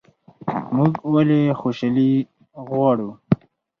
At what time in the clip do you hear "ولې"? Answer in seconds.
1.13-1.41